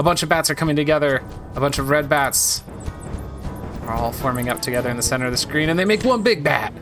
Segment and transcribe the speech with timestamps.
[0.00, 1.22] a bunch of bats are coming together.
[1.56, 2.62] A bunch of red bats
[3.82, 6.22] are all forming up together in the center of the screen, and they make one
[6.22, 6.72] big bat.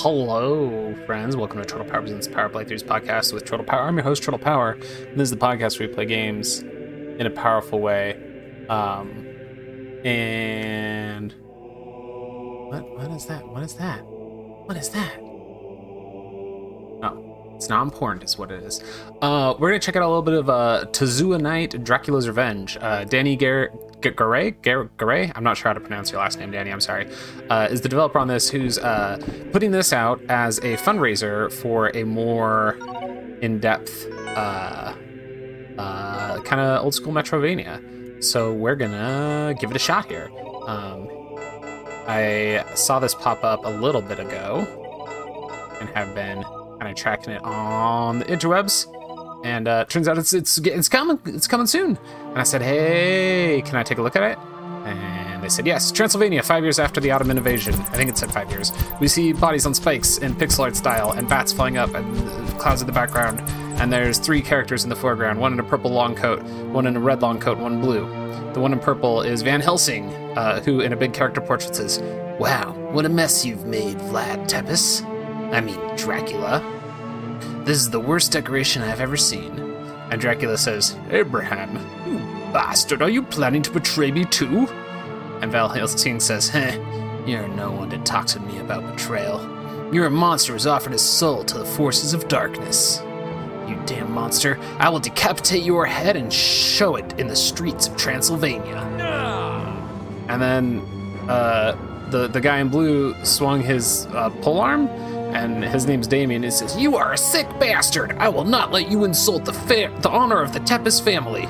[0.00, 1.38] Hello, friends.
[1.38, 3.88] Welcome to Troytle Power Presents Power Playthroughs podcast with Troytle Power.
[3.88, 4.72] I'm your host, Troytle Power.
[4.72, 8.12] And this is the podcast where we play games in a powerful way.
[8.68, 9.24] Um,
[10.04, 11.32] and
[12.68, 12.86] what?
[12.90, 13.48] What is that?
[13.48, 14.00] What is that?
[14.00, 15.27] What is that?
[17.58, 18.84] It's not important, is what it is.
[19.20, 22.78] Uh, we're gonna check out a little bit of uh, Toziuha Night, Dracula's Revenge.
[22.80, 23.36] Uh, Danny.
[23.36, 26.70] Garay, Garay, I'm not sure how to pronounce your last name, Danny.
[26.70, 27.08] I'm sorry.
[27.50, 29.18] Uh, is the developer on this who's uh,
[29.50, 32.76] putting this out as a fundraiser for a more
[33.42, 34.94] in-depth, uh,
[35.78, 38.22] uh, kind of old school Metroidvania.
[38.22, 40.30] So we're gonna give it a shot here.
[40.68, 41.08] Um,
[42.06, 44.64] I saw this pop up a little bit ago
[45.80, 46.44] and have been
[46.78, 48.86] kind of tracking it on the interwebs
[49.44, 51.98] and uh, turns out it's it's it's coming it's coming soon.
[52.28, 54.38] And I said, hey, can I take a look at it?
[54.84, 55.92] And they said yes.
[55.92, 57.74] Transylvania, five years after the Ottoman invasion.
[57.74, 58.72] I think it said five years.
[59.00, 62.16] We see bodies on spikes in pixel art style, and bats flying up, and
[62.58, 63.40] clouds in the background.
[63.80, 66.42] And there's three characters in the foreground: one in a purple long coat,
[66.72, 68.06] one in a red long coat, one blue.
[68.54, 71.98] The one in purple is Van Helsing, uh, who in a big character portrait says,
[72.40, 75.02] "Wow, what a mess you've made, Vlad Tepes.
[75.52, 76.62] I mean, Dracula."
[77.68, 79.58] This is the worst decoration I've ever seen.
[80.10, 82.18] And Dracula says, Abraham, you
[82.50, 84.66] bastard, are you planning to betray me too?
[85.42, 86.78] And Van Helsing says, Heh,
[87.26, 89.38] you're no one to talk to me about betrayal.
[89.92, 93.02] You're a monster who's offered his soul to the forces of darkness.
[93.68, 97.98] You damn monster, I will decapitate your head and show it in the streets of
[97.98, 98.78] Transylvania.
[100.28, 100.80] And then
[101.28, 101.76] uh,
[102.08, 104.88] the, the guy in blue swung his uh, polearm
[105.32, 106.42] and his name's Damien.
[106.42, 108.16] He says, "You are a sick bastard.
[108.18, 111.46] I will not let you insult the fa- the honor of the Tepes family."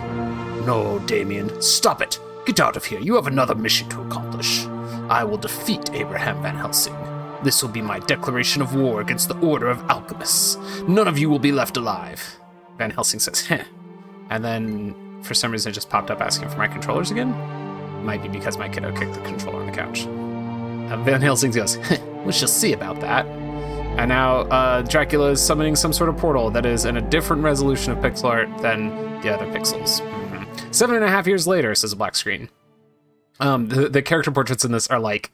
[0.66, 2.18] No, Damien, stop it.
[2.44, 3.00] Get out of here.
[3.00, 4.66] You have another mission to accomplish.
[5.08, 6.94] I will defeat Abraham Van Helsing.
[7.42, 10.58] This will be my declaration of war against the Order of Alchemists.
[10.86, 12.38] None of you will be left alive.
[12.76, 13.64] Van Helsing says, "Heh,"
[14.30, 17.34] and then for some reason it just popped up asking for my controllers again.
[18.04, 20.06] Might be because my kiddo kicked the controller on the couch.
[21.04, 21.78] Van Helsing goes,
[22.24, 23.26] "We shall see about that."
[23.96, 27.42] And now uh, Dracula is summoning some sort of portal that is in a different
[27.42, 28.88] resolution of pixel art than
[29.22, 30.00] the other pixels.
[30.00, 30.72] Mm-hmm.
[30.72, 32.48] Seven and a half years later, says a black screen.
[33.40, 35.30] Um, the, the character portraits in this are like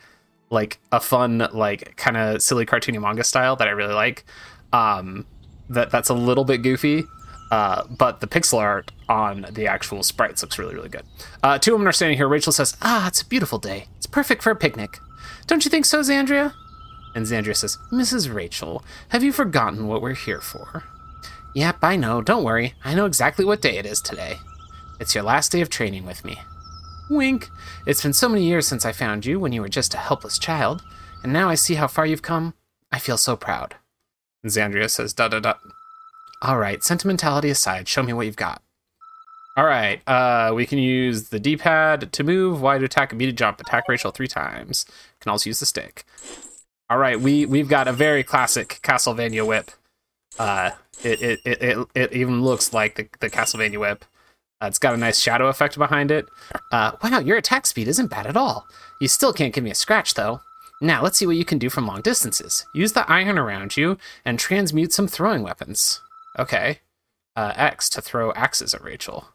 [0.50, 4.24] like a fun, like kind of silly cartoony manga style that I really like.
[4.72, 5.26] Um,
[5.68, 7.04] that that's a little bit goofy,
[7.50, 11.04] uh, but the pixel art on the actual sprites looks really really good.
[11.42, 12.28] Uh, two women are standing here.
[12.28, 13.88] Rachel says, "Ah, it's a beautiful day.
[13.96, 14.98] It's perfect for a picnic.
[15.46, 16.52] Don't you think so, Xandria?"
[17.14, 18.34] And Xandria says, Mrs.
[18.34, 20.84] Rachel, have you forgotten what we're here for?
[21.54, 22.20] Yep, I know.
[22.20, 22.74] Don't worry.
[22.84, 24.38] I know exactly what day it is today.
[24.98, 26.38] It's your last day of training with me.
[27.08, 27.50] Wink.
[27.86, 30.38] It's been so many years since I found you when you were just a helpless
[30.38, 30.82] child,
[31.22, 32.54] and now I see how far you've come.
[32.90, 33.76] I feel so proud.
[34.42, 35.54] And Xandria says, da da da.
[36.42, 38.62] All right, sentimentality aside, show me what you've got.
[39.56, 43.26] All right, uh, we can use the D-pad to move, Y to attack, and B
[43.26, 43.60] to jump.
[43.60, 44.84] Attack Rachel three times.
[45.20, 46.04] Can also use the stick.
[46.90, 49.70] All right, we we've got a very classic Castlevania whip.
[50.38, 50.72] Uh,
[51.02, 54.04] it it it it, it even looks like the, the Castlevania whip.
[54.60, 56.26] Uh, it's got a nice shadow effect behind it.
[56.70, 58.66] Uh, wow, your attack speed isn't bad at all.
[59.00, 60.40] You still can't give me a scratch though.
[60.80, 62.66] Now let's see what you can do from long distances.
[62.74, 66.00] Use the iron around you and transmute some throwing weapons.
[66.38, 66.80] Okay.
[67.36, 69.28] Uh, X to throw axes at Rachel.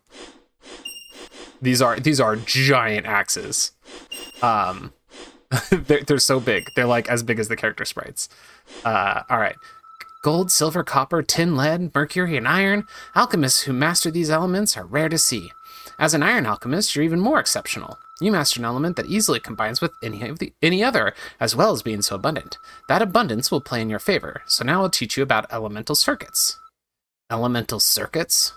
[1.62, 3.72] These are these are giant axes.
[4.42, 4.94] Um,
[5.72, 6.70] they're, they're so big.
[6.76, 8.30] They're like as big as the character sprites.
[8.86, 9.56] Uh, all right.
[10.22, 12.86] Gold, silver, copper, tin, lead, mercury, and iron.
[13.16, 15.52] Alchemists who master these elements are rare to see.
[15.98, 17.98] As an iron alchemist, you're even more exceptional.
[18.22, 21.72] You master an element that easily combines with any of the any other, as well
[21.72, 22.58] as being so abundant.
[22.90, 24.42] That abundance will play in your favor.
[24.46, 26.60] So now I'll teach you about elemental circuits.
[27.32, 28.54] Elemental circuits?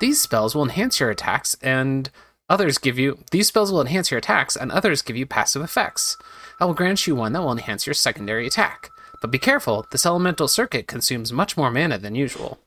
[0.00, 2.10] These spells will enhance your attacks and
[2.48, 6.16] Others give you these spells will enhance your attacks, and others give you passive effects.
[6.60, 8.90] I will grant you one that will enhance your secondary attack.
[9.20, 12.58] But be careful, this elemental circuit consumes much more mana than usual.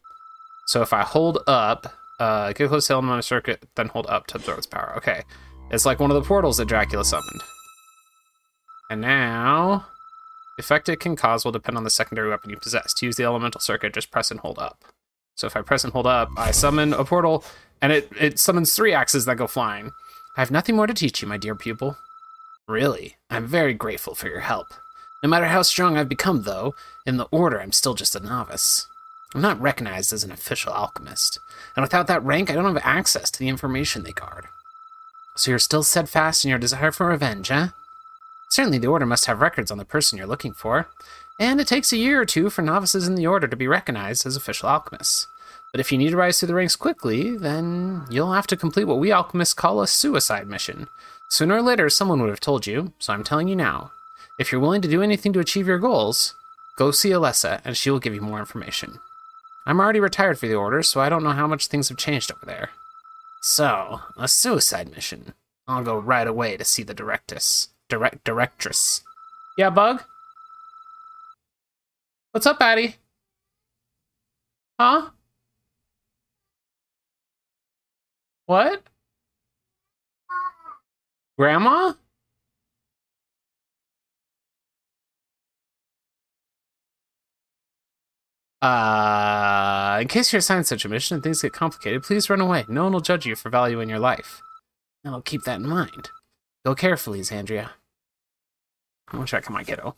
[0.68, 4.36] So if I hold up, uh, get close to elemental circuit, then hold up to
[4.36, 4.94] absorb its power.
[4.98, 5.24] Okay.
[5.72, 7.42] It's like one of the portals that Dracula summoned.
[8.90, 9.86] And now,
[10.58, 12.94] effect it can cause will depend on the secondary weapon you possess.
[12.96, 14.84] To use the elemental circuit, just press and hold up.
[15.36, 17.46] So if I press and hold up, I summon a portal,
[17.82, 19.92] and it, it summons three axes that go flying.
[20.36, 21.98] I have nothing more to teach you, my dear pupil.
[22.68, 24.74] Really, I'm very grateful for your help.
[25.24, 28.88] No matter how strong I've become, though, in the Order I'm still just a novice.
[29.34, 31.40] I'm not recognized as an official alchemist,
[31.76, 34.46] and without that rank, I don't have access to the information they guard.
[35.36, 37.68] So you're still steadfast in your desire for revenge, eh?
[38.50, 40.90] Certainly, the Order must have records on the person you're looking for,
[41.40, 44.26] and it takes a year or two for novices in the Order to be recognized
[44.26, 45.28] as official alchemists.
[45.72, 48.86] But if you need to rise through the ranks quickly, then you'll have to complete
[48.86, 50.88] what we alchemists call a suicide mission.
[51.30, 53.92] Sooner or later, someone would have told you, so I'm telling you now.
[54.40, 56.34] If you're willing to do anything to achieve your goals,
[56.78, 59.00] go see Alessa, and she will give you more information.
[59.68, 62.32] I'm already retired for the Order, so I don't know how much things have changed
[62.32, 62.70] over there.
[63.42, 65.34] So, a suicide mission.
[65.68, 67.68] I'll go right away to see the directress.
[67.90, 69.02] Direct directress.
[69.58, 70.04] Yeah, Bug?
[72.32, 72.96] What's up, Addie?
[74.80, 75.10] Huh?
[78.50, 78.82] What?
[81.38, 81.94] Grandma?
[88.60, 92.66] Uh, in case you're assigned such a mission and things get complicated, please run away.
[92.68, 94.42] No one will judge you for valuing your life.
[95.06, 96.10] I'll keep that in mind.
[96.66, 97.70] Go carefully, Xandria.
[99.10, 99.96] I'm gonna check on my kiddo.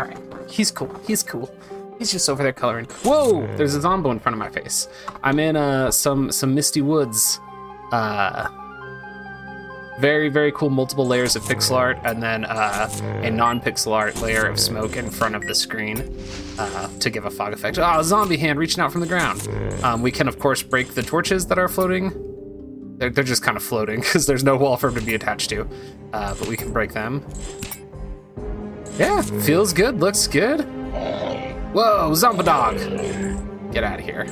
[0.00, 0.18] Alright,
[0.50, 0.90] he's cool.
[1.06, 1.52] He's cool.
[1.98, 2.86] He's just over there coloring.
[3.02, 3.46] Whoa!
[3.56, 4.88] There's a zombo in front of my face.
[5.22, 7.38] I'm in uh some some misty woods.
[7.92, 8.48] Uh
[10.00, 12.88] very very cool multiple layers of pixel art and then uh,
[13.22, 16.16] a non-pixel art layer of smoke in front of the screen
[16.58, 19.46] uh, to give a fog effect oh zombie hand reaching out from the ground
[19.82, 22.10] um, we can of course break the torches that are floating
[22.96, 25.50] they're, they're just kind of floating because there's no wall for them to be attached
[25.50, 25.68] to
[26.14, 27.22] uh, but we can break them
[29.00, 30.60] yeah feels good looks good
[31.72, 32.76] whoa zombie dog
[33.72, 34.26] get out of here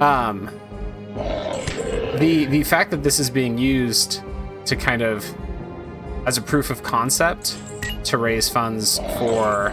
[0.00, 0.50] Um,
[2.18, 4.22] the the fact that this is being used
[4.66, 5.24] to kind of
[6.26, 7.56] as a proof of concept
[8.04, 9.72] to raise funds for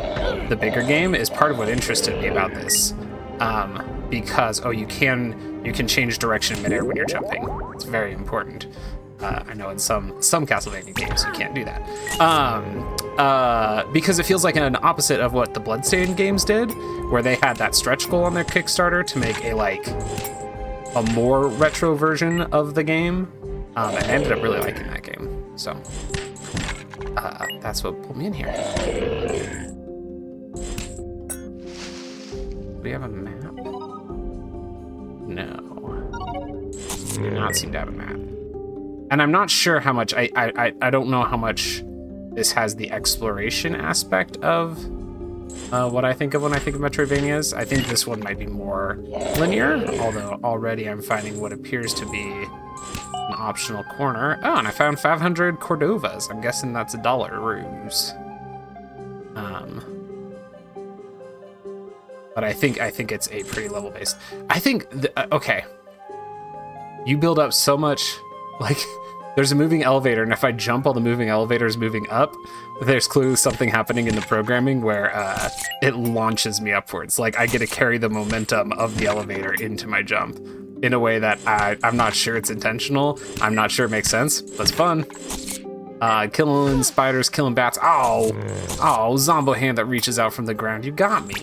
[0.50, 2.94] the bigger game is part of what interested me about this.
[3.40, 7.48] Um, because oh, you can you can change direction midair when you're jumping.
[7.74, 8.68] It's very important.
[9.22, 11.82] Uh, I know in some some Castlevania games you can't do that.
[12.20, 16.72] Um, uh, because it feels like an opposite of what the Bloodstained games did,
[17.12, 19.86] where they had that stretch goal on their Kickstarter to make a like
[20.96, 23.32] a more retro version of the game.
[23.76, 25.58] Um, and I ended up really liking that game.
[25.58, 25.80] So
[27.16, 28.52] uh, that's what pulled me in here.
[32.74, 33.54] Do we have a map?
[35.28, 35.68] No.
[37.18, 38.18] We do not seem to have a map
[39.12, 41.84] and I'm not sure how much I, I I don't know how much
[42.32, 44.80] this has the exploration aspect of
[45.74, 47.54] uh, what I think of when I think of Metroidvanias.
[47.56, 48.98] I think this one might be more
[49.38, 54.40] linear, although already I'm finding what appears to be an optional corner.
[54.44, 56.32] Oh, and I found 500 Cordovas.
[56.32, 58.14] I'm guessing that's a dollar ruse.
[59.36, 60.34] Um,
[62.34, 64.18] but I think I think it's a pretty level based.
[64.50, 65.66] I think the, uh, okay.
[67.06, 68.16] You build up so much
[68.62, 68.78] like
[69.36, 72.36] there's a moving elevator, and if I jump while the moving elevator is moving up,
[72.82, 75.50] there's clearly something happening in the programming where uh,
[75.82, 77.18] it launches me upwards.
[77.18, 80.38] Like I get to carry the momentum of the elevator into my jump
[80.84, 83.20] in a way that I, I'm not sure it's intentional.
[83.42, 85.06] I'm not sure it makes sense, but it's fun.
[86.02, 87.78] Uh, killing spiders, killing bats.
[87.82, 88.32] Oh,
[88.82, 90.84] oh, Zombo hand that reaches out from the ground.
[90.84, 91.36] You got me.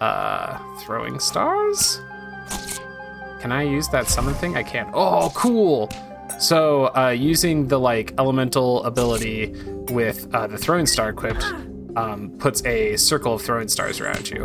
[0.00, 2.00] Uh, throwing stars?
[3.40, 4.56] Can I use that summon thing?
[4.56, 4.88] I can't.
[4.94, 5.90] Oh, cool.
[6.38, 9.54] So uh, using the like elemental ability
[9.90, 11.44] with uh, the throwing star equipped
[11.96, 14.44] um, puts a circle of throwing stars around you,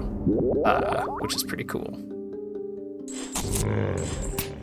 [0.66, 1.98] uh, which is pretty cool.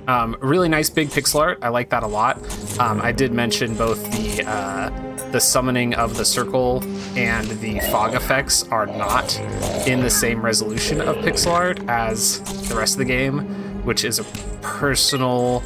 [0.06, 1.58] Um, really nice big pixel art.
[1.60, 2.38] I like that a lot.
[2.80, 4.88] Um, I did mention both the uh,
[5.32, 6.82] the summoning of the circle
[7.14, 9.38] and the fog effects are not
[9.86, 13.57] in the same resolution of pixel art as the rest of the game,
[13.88, 14.24] which is a
[14.60, 15.62] personal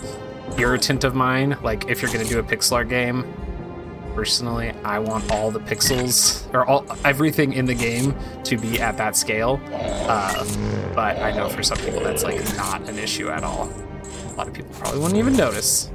[0.57, 1.59] irritant of mine.
[1.61, 3.27] Like, if you're gonna do a pixel art game,
[4.15, 8.15] personally, I want all the pixels or all everything in the game
[8.45, 9.61] to be at that scale.
[9.73, 10.45] Uh,
[10.95, 13.69] but I know for some people that's like not an issue at all.
[14.29, 15.91] A lot of people probably wouldn't even notice.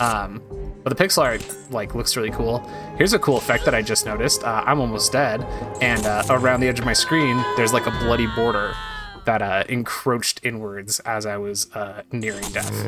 [0.00, 0.42] Um,
[0.82, 2.58] But the pixel art like looks really cool.
[2.98, 4.44] Here's a cool effect that I just noticed.
[4.44, 5.44] Uh, I'm almost dead,
[5.80, 8.74] and uh, around the edge of my screen, there's like a bloody border
[9.24, 12.86] that uh, encroached inwards as I was uh, nearing death.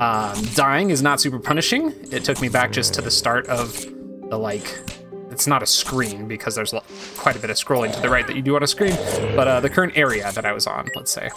[0.00, 1.92] Um, dying is not super punishing.
[2.10, 3.80] It took me back just to the start of
[4.30, 4.80] the like.
[5.30, 6.74] It's not a screen because there's
[7.16, 8.96] quite a bit of scrolling to the right that you do on a screen,
[9.36, 11.30] but uh, the current area that I was on, let's say.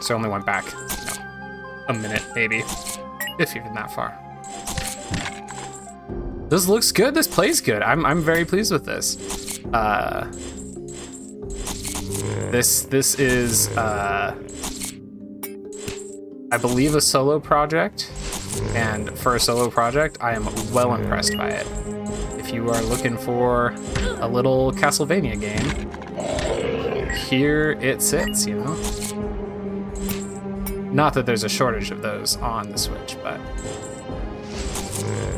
[0.00, 2.62] So I only went back, you know, a minute maybe,
[3.38, 4.18] if even that far.
[6.48, 7.14] This looks good.
[7.14, 7.82] This plays good.
[7.82, 9.58] I'm I'm very pleased with this.
[9.72, 10.30] Uh,
[12.52, 14.36] this this is uh,
[16.52, 18.12] I believe a solo project,
[18.74, 21.66] and for a solo project, I am well impressed by it.
[22.38, 23.74] If you are looking for
[24.20, 28.46] a little Castlevania game, here it sits.
[28.46, 28.74] You know,
[30.92, 33.40] not that there's a shortage of those on the Switch, but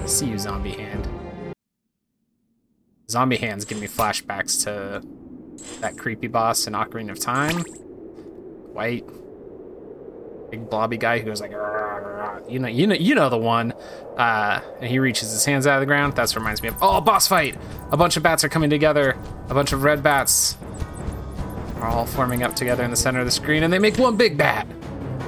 [0.08, 1.08] see you, Zombie Hand.
[3.08, 5.00] Zombie Hands give me flashbacks to
[5.80, 7.60] that creepy boss in Ocarina of Time.
[8.72, 9.06] White,
[10.50, 11.52] big blobby guy who goes like,
[12.48, 13.72] you know, you know, you know the one.
[14.16, 16.14] Uh, and he reaches his hands out of the ground.
[16.14, 16.76] That's what reminds me of.
[16.80, 17.56] Oh, boss fight!
[17.90, 19.16] A bunch of bats are coming together.
[19.48, 20.56] A bunch of red bats
[21.80, 24.16] are all forming up together in the center of the screen, and they make one
[24.16, 24.66] big bat.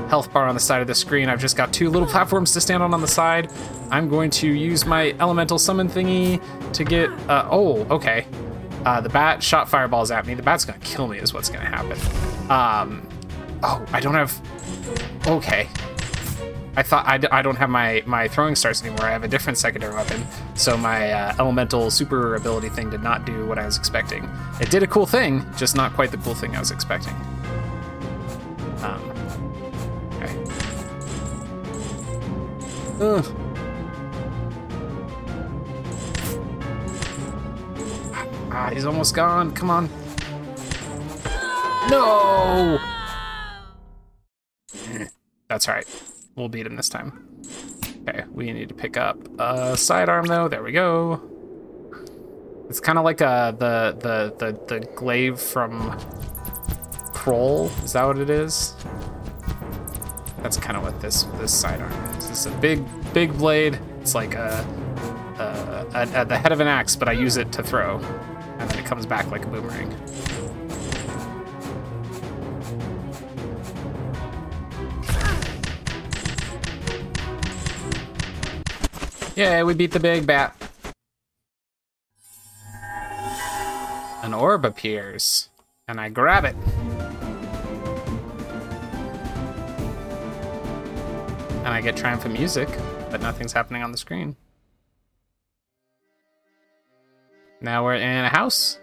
[0.08, 1.28] Health bar on the side of the screen.
[1.28, 3.50] I've just got two little platforms to stand on on the side.
[3.90, 6.40] I'm going to use my elemental summon thingy
[6.74, 7.10] to get.
[7.28, 8.24] Uh, oh, okay.
[8.86, 10.34] Uh, the bat shot fireballs at me.
[10.34, 11.98] The bat's gonna kill me, is what's gonna happen.
[12.48, 13.08] Um,
[13.64, 14.40] oh, I don't have.
[15.26, 15.68] Okay.
[16.76, 19.06] I thought I, d- I don't have my, my throwing stars anymore.
[19.06, 20.24] I have a different secondary weapon.
[20.54, 24.30] So my uh, elemental super ability thing did not do what I was expecting.
[24.60, 27.14] It did a cool thing, just not quite the cool thing I was expecting.
[28.82, 29.02] Um,
[30.12, 30.44] okay.
[33.00, 33.45] Ugh.
[38.66, 39.52] Ah, he's almost gone.
[39.52, 39.88] Come on.
[41.88, 42.80] No!
[45.48, 45.86] That's right.
[46.34, 47.44] We'll beat him this time.
[48.08, 50.48] Okay, we need to pick up a sidearm though.
[50.48, 51.22] There we go.
[52.68, 55.92] It's kind of like uh, the the the the glaive from
[57.12, 57.66] Krull.
[57.84, 58.74] Is that what it is?
[60.42, 62.28] That's kind of what this this sidearm is.
[62.30, 63.78] It's a big big blade.
[64.00, 64.66] It's like a,
[65.38, 68.00] a, a, a the head of an axe, but I use it to throw,
[68.58, 69.90] and then it comes back like a boomerang.
[79.36, 80.56] Yeah, we beat the big bat.
[84.22, 85.50] An orb appears,
[85.86, 86.56] and I grab it.
[91.58, 92.68] And I get triumphant music,
[93.10, 94.36] but nothing's happening on the screen.
[97.60, 98.78] Now we're in a house.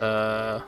[0.00, 0.60] Uh,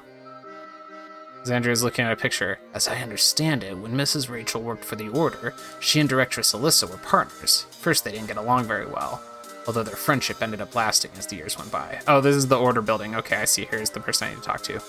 [1.44, 2.58] Xandra is looking at a picture.
[2.74, 4.28] As I understand it, when Mrs.
[4.28, 7.66] Rachel worked for the Order, she and Directress Alyssa were partners.
[7.70, 9.22] First, they didn't get along very well,
[9.66, 12.00] although their friendship ended up lasting as the years went by.
[12.08, 13.14] Oh, this is the Order building.
[13.14, 13.64] Okay, I see.
[13.64, 14.80] Here's the person I need to talk to.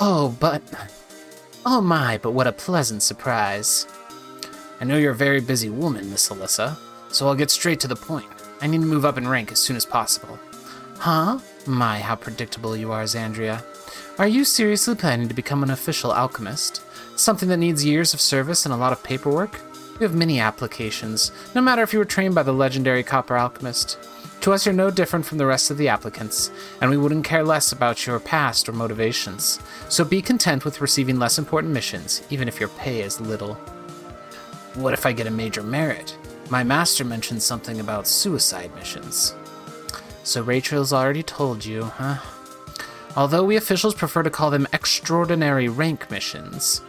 [0.00, 0.62] Oh, but.
[1.66, 3.86] Oh my, but what a pleasant surprise.
[4.80, 6.76] I know you're a very busy woman, Miss Alyssa,
[7.12, 8.26] so I'll get straight to the point.
[8.60, 10.38] I need to move up in rank as soon as possible.
[10.98, 11.38] Huh?
[11.66, 13.62] My, how predictable you are, Xandria.
[14.18, 16.82] Are you seriously planning to become an official alchemist?
[17.16, 19.60] Something that needs years of service and a lot of paperwork?
[19.98, 23.98] We have many applications, no matter if you were trained by the legendary Copper Alchemist.
[24.42, 27.42] To us, you're no different from the rest of the applicants, and we wouldn't care
[27.42, 29.58] less about your past or motivations.
[29.88, 33.54] So be content with receiving less important missions, even if your pay is little.
[34.74, 36.16] What if I get a major merit?
[36.50, 39.34] My master mentioned something about suicide missions.
[40.24, 42.18] So Rachel's already told you, huh?
[43.16, 46.80] Although we officials prefer to call them extraordinary rank missions.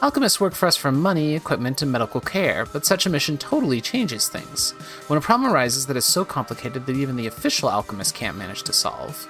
[0.00, 3.80] Alchemists work for us for money, equipment, and medical care, but such a mission totally
[3.80, 4.70] changes things.
[5.08, 8.62] When a problem arises that is so complicated that even the official alchemist can't manage
[8.64, 9.28] to solve,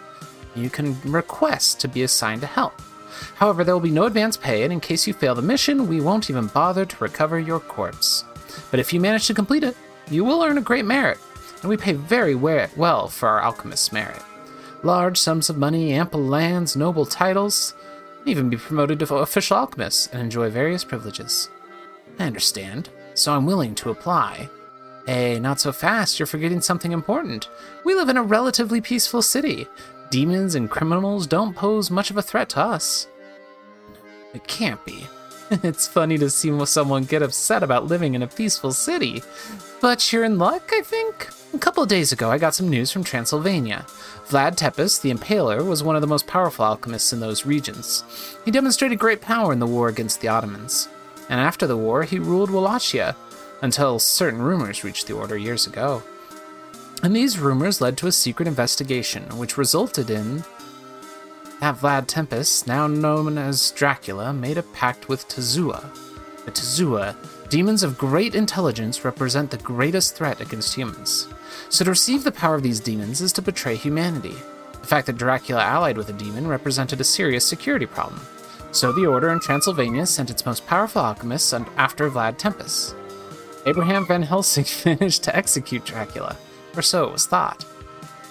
[0.54, 2.74] you can request to be assigned to help.
[3.34, 6.00] However, there will be no advance pay, and in case you fail the mission, we
[6.00, 8.24] won't even bother to recover your corpse.
[8.70, 9.76] But if you manage to complete it,
[10.10, 11.18] you will earn a great merit,
[11.60, 14.22] and we pay very we- well for our alchemist's merit.
[14.82, 17.74] Large sums of money, ample lands, noble titles,
[18.24, 21.50] even be promoted to official alchemist and enjoy various privileges.
[22.18, 24.48] I understand, so I'm willing to apply.
[25.06, 27.48] Hey, not so fast, you're forgetting something important.
[27.84, 29.66] We live in a relatively peaceful city.
[30.10, 33.08] Demons and criminals don't pose much of a threat to us.
[34.32, 35.06] It can't be.
[35.50, 39.22] it's funny to see someone get upset about living in a peaceful city.
[39.80, 41.28] But you're in luck, I think?
[41.54, 43.84] A couple days ago, I got some news from Transylvania.
[44.28, 48.04] Vlad Tepes, the Impaler, was one of the most powerful alchemists in those regions.
[48.44, 50.88] He demonstrated great power in the war against the Ottomans.
[51.28, 53.16] And after the war, he ruled Wallachia,
[53.62, 56.02] until certain rumors reached the Order years ago.
[57.02, 60.42] And these rumors led to a secret investigation, which resulted in
[61.60, 65.82] that Vlad Tempest, now known as Dracula, made a pact with Toziuha.
[66.44, 71.28] The Toziuha, demons of great intelligence, represent the greatest threat against humans.
[71.68, 74.34] So to receive the power of these demons is to betray humanity.
[74.72, 78.20] The fact that Dracula allied with a demon represented a serious security problem.
[78.70, 82.94] So the Order in Transylvania sent its most powerful alchemists after Vlad Tempest.
[83.66, 86.36] Abraham Van Helsing managed to execute Dracula,
[86.78, 87.64] or so it was thought.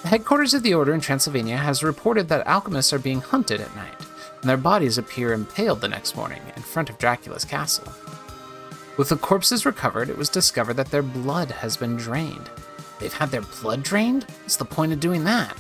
[0.04, 3.76] The headquarters of the Order in Transylvania has reported that alchemists are being hunted at
[3.76, 3.96] night,
[4.42, 7.92] and their bodies appear impaled the next morning in front of Dracula's castle.
[8.98, 12.50] With the corpses recovered, it was discovered that their blood has been drained.
[13.00, 14.24] They've had their blood drained?
[14.24, 15.56] What's the point of doing that?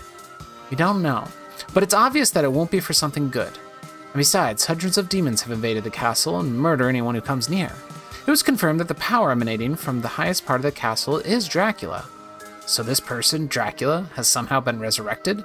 [0.70, 1.28] We don't know,
[1.74, 3.54] but it's obvious that it won't be for something good.
[3.54, 7.72] And besides, hundreds of demons have invaded the castle and murder anyone who comes near.
[8.26, 11.48] It was confirmed that the power emanating from the highest part of the castle is
[11.48, 12.06] Dracula.
[12.68, 15.44] So this person, Dracula, has somehow been resurrected?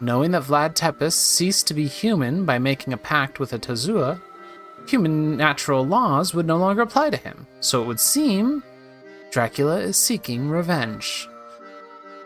[0.00, 4.18] Knowing that Vlad Tepes ceased to be human by making a pact with a Toziuha,
[4.86, 7.46] human natural laws would no longer apply to him.
[7.60, 8.64] So it would seem
[9.30, 11.28] Dracula is seeking revenge.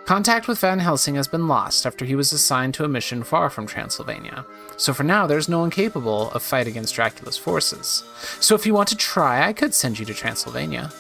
[0.04, 3.50] Contact with Van Helsing has been lost after he was assigned to a mission far
[3.50, 4.46] from Transylvania.
[4.76, 8.04] So for now, there's no one capable of fight against Dracula's forces.
[8.38, 10.92] So if you want to try, I could send you to Transylvania.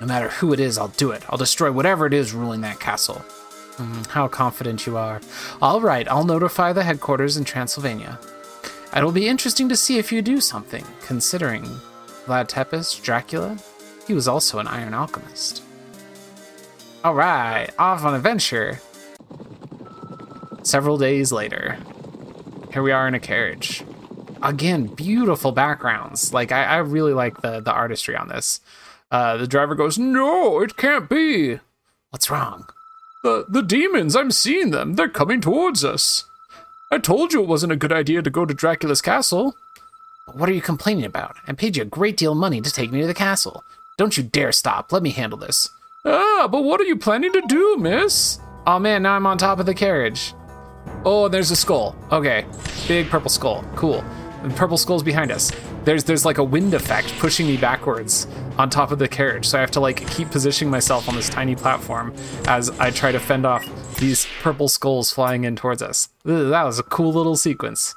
[0.00, 1.22] No matter who it is, I'll do it.
[1.28, 3.24] I'll destroy whatever it is ruling that castle.
[3.76, 5.20] Mm, how confident you are.
[5.60, 8.18] All right, I'll notify the headquarters in Transylvania.
[8.96, 11.64] It'll be interesting to see if you do something, considering
[12.26, 13.58] Vlad Tepes, Dracula,
[14.06, 15.62] he was also an iron alchemist.
[17.02, 18.80] All right, off on adventure.
[20.62, 21.76] Several days later,
[22.72, 23.84] here we are in a carriage.
[24.42, 26.32] Again, beautiful backgrounds.
[26.32, 28.60] Like I, I really like the the artistry on this.
[29.14, 31.60] Uh, the driver goes, "No, it can't be."
[32.10, 32.66] What's wrong?
[33.22, 34.16] The the demons.
[34.16, 34.94] I'm seeing them.
[34.94, 36.24] They're coming towards us.
[36.90, 39.54] I told you it wasn't a good idea to go to Dracula's castle.
[40.32, 41.36] What are you complaining about?
[41.46, 43.62] I paid you a great deal of money to take me to the castle.
[43.98, 44.90] Don't you dare stop.
[44.90, 45.68] Let me handle this.
[46.04, 48.40] Ah, but what are you planning to do, miss?
[48.66, 50.34] Oh man, now I'm on top of the carriage.
[51.04, 51.94] Oh, there's a skull.
[52.10, 52.46] Okay,
[52.88, 53.64] big purple skull.
[53.76, 54.02] Cool.
[54.42, 55.52] And purple skull's behind us.
[55.84, 59.58] There's there's like a wind effect pushing me backwards on top of the carriage, so
[59.58, 62.14] I have to like keep positioning myself on this tiny platform
[62.46, 63.66] as I try to fend off
[63.96, 66.08] these purple skulls flying in towards us.
[66.24, 67.94] That was a cool little sequence.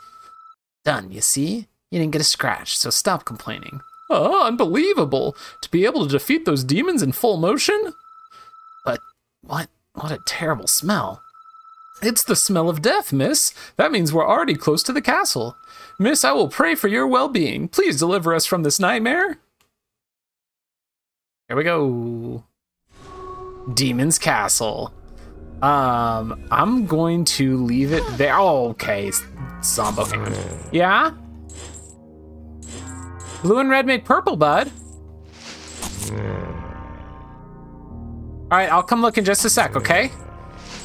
[0.84, 1.68] Done, you see?
[1.90, 3.80] You didn't get a scratch, so stop complaining.
[4.10, 5.36] Oh, unbelievable!
[5.62, 7.94] To be able to defeat those demons in full motion?
[8.84, 9.00] But
[9.42, 11.22] what what a terrible smell.
[12.02, 13.54] It's the smell of death, miss.
[13.78, 15.58] That means we're already close to the castle.
[16.00, 17.68] Miss, I will pray for your well being.
[17.68, 19.40] Please deliver us from this nightmare.
[21.48, 22.44] Here we go.
[23.74, 24.94] Demon's Castle.
[25.62, 28.38] Um, I'm going to leave it there.
[28.38, 29.12] Oh, okay.
[29.64, 30.06] Zombo.
[30.72, 31.12] Yeah?
[33.42, 34.72] Blue and red make purple, bud.
[38.50, 40.12] All right, I'll come look in just a sec, okay?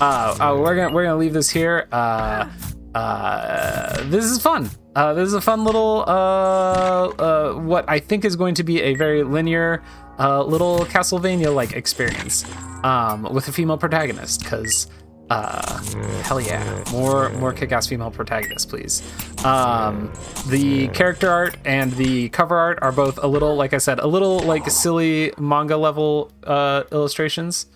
[0.01, 1.87] Uh, uh we're gonna we're gonna leave this here.
[1.93, 2.49] Uh,
[2.95, 4.69] uh, this is fun.
[4.95, 8.83] Uh, this is a fun little uh, uh, what I think is going to be
[8.83, 9.83] a very linear
[10.19, 12.45] uh, little Castlevania-like experience
[12.85, 14.89] um, with a female protagonist, because
[15.31, 15.83] uh,
[16.25, 19.03] hell yeah, more more kick-ass female protagonists, please.
[19.47, 20.13] Um,
[20.49, 24.07] the character art and the cover art are both a little, like I said, a
[24.07, 27.67] little like silly manga level uh, illustrations.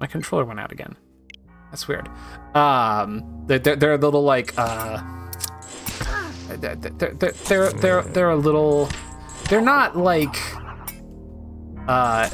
[0.00, 0.96] My controller went out again.
[1.70, 2.08] That's weird.
[2.54, 4.56] Um, they're, they're, a little like
[6.56, 8.88] they're, they're, they're they're a little.
[9.48, 10.36] They're not like.
[11.86, 12.30] Uh,